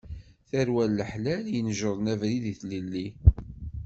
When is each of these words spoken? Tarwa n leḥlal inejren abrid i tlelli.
Tarwa 0.49 0.83
n 0.87 0.91
leḥlal 0.97 1.43
inejren 1.57 2.11
abrid 2.13 2.45
i 2.51 2.53
tlelli. 2.59 3.07